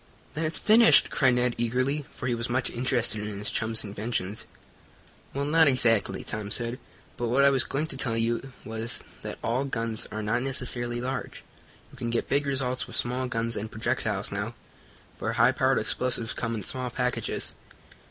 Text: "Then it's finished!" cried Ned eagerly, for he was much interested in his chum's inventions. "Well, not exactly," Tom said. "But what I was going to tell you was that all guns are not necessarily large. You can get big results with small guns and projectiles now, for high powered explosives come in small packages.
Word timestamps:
"Then 0.33 0.45
it's 0.45 0.57
finished!" 0.57 1.11
cried 1.11 1.35
Ned 1.35 1.53
eagerly, 1.59 2.05
for 2.11 2.25
he 2.25 2.33
was 2.33 2.49
much 2.49 2.71
interested 2.71 3.21
in 3.21 3.37
his 3.37 3.51
chum's 3.51 3.83
inventions. 3.83 4.45
"Well, 5.31 5.45
not 5.45 5.67
exactly," 5.67 6.23
Tom 6.23 6.49
said. 6.49 6.79
"But 7.17 7.27
what 7.27 7.43
I 7.43 7.51
was 7.51 7.63
going 7.63 7.85
to 7.85 7.97
tell 7.97 8.17
you 8.17 8.51
was 8.65 9.03
that 9.21 9.37
all 9.43 9.63
guns 9.65 10.07
are 10.11 10.23
not 10.23 10.41
necessarily 10.41 10.99
large. 10.99 11.43
You 11.91 11.97
can 11.99 12.09
get 12.09 12.27
big 12.29 12.47
results 12.47 12.87
with 12.87 12.95
small 12.95 13.27
guns 13.27 13.55
and 13.55 13.69
projectiles 13.69 14.31
now, 14.31 14.55
for 15.19 15.33
high 15.33 15.51
powered 15.51 15.77
explosives 15.77 16.33
come 16.33 16.55
in 16.55 16.63
small 16.63 16.89
packages. 16.89 17.53